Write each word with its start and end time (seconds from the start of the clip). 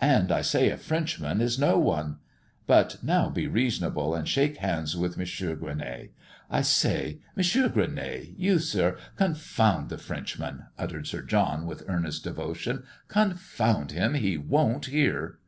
"And 0.00 0.32
I 0.32 0.42
say 0.42 0.68
a 0.70 0.76
Frenchman 0.76 1.40
is 1.40 1.56
no 1.56 1.78
one. 1.78 2.16
But 2.66 3.04
now 3.04 3.28
be 3.30 3.46
reasonable, 3.46 4.16
and 4.16 4.26
shake 4.28 4.56
hands 4.56 4.96
with 4.96 5.16
Mons. 5.16 5.30
Gueronnay. 5.30 6.08
I 6.50 6.60
say 6.60 7.20
Mons. 7.36 7.52
Gueronnay! 7.52 8.34
You, 8.36 8.58
Sir! 8.58 8.96
Confound 9.14 9.88
the 9.88 9.96
Frenchman!" 9.96 10.64
muttered 10.76 11.06
Sir 11.06 11.22
John, 11.22 11.66
with 11.66 11.84
earnest 11.86 12.24
devotion, 12.24 12.82
"Confound 13.06 13.92
him, 13.92 14.14
he 14.14 14.36
won't 14.36 14.86
hear!" 14.86 15.38